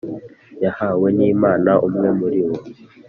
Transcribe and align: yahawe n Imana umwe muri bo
yahawe 0.63 1.07
n 1.17 1.19
Imana 1.33 1.71
umwe 1.87 2.07
muri 2.19 2.39
bo 2.47 2.55